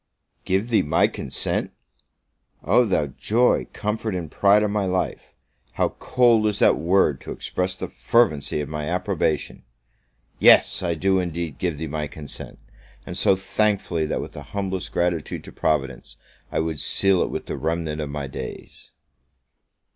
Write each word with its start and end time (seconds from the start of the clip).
Give 0.45 0.69
thee 0.71 0.81
my 0.81 1.05
consent? 1.05 1.71
Oh 2.63 2.85
thou 2.85 3.05
joy, 3.05 3.67
comfort, 3.71 4.15
and 4.15 4.31
pride 4.31 4.63
of 4.63 4.71
my 4.71 4.85
life, 4.85 5.21
how 5.73 5.89
cold 5.99 6.47
is 6.47 6.57
that 6.57 6.75
word 6.75 7.21
to 7.21 7.31
express 7.31 7.75
the 7.75 7.87
fervency 7.87 8.61
of 8.61 8.67
my 8.67 8.85
approbation! 8.89 9.61
Yes, 10.39 10.81
I 10.81 10.95
do 10.95 11.19
indeed 11.19 11.59
give 11.59 11.77
thee 11.77 11.85
my 11.85 12.07
consent; 12.07 12.57
and 13.05 13.15
so 13.15 13.35
thankfully, 13.35 14.07
that, 14.07 14.21
with 14.21 14.31
the 14.31 14.41
humblest 14.57 14.91
gratitude 14.91 15.43
to 15.43 15.51
Providence, 15.51 16.17
I 16.51 16.61
would 16.61 16.79
seal 16.79 17.21
it 17.21 17.29
with 17.29 17.45
the 17.45 17.55
remnant 17.55 18.01
of 18.01 18.09
my 18.09 18.25
days. 18.25 18.89